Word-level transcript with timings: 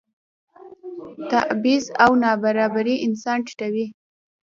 تبعیض 1.31 1.85
او 2.03 2.11
نابرابري 2.23 2.95
انسان 3.07 3.39
ټیټوي. 3.47 3.85